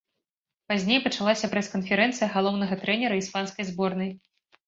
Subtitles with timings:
[0.71, 4.11] Пазней пачалася прэс-канферэнцыя галоўнага трэнера іспанскай зборнай.